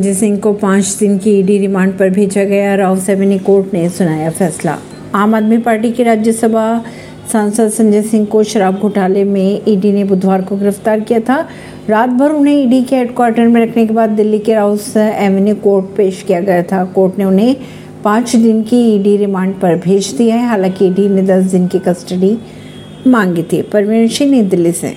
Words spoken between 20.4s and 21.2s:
हालाँकि ईडी